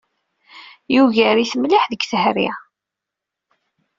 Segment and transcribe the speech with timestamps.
[0.93, 2.49] Yugar-it mliḥ deg tehri.